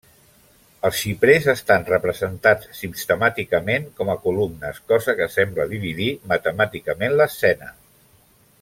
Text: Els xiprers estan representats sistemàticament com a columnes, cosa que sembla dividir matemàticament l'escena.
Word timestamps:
Els 0.87 1.01
xiprers 1.01 1.43
estan 1.51 1.85
representats 1.89 2.71
sistemàticament 2.79 3.85
com 3.99 4.11
a 4.15 4.17
columnes, 4.25 4.81
cosa 4.93 5.15
que 5.21 5.29
sembla 5.37 5.67
dividir 5.75 6.09
matemàticament 6.33 7.19
l'escena. 7.21 7.71